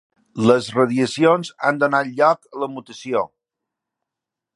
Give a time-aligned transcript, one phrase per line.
[0.51, 3.23] Les radiacions han donat lloc a la mutació.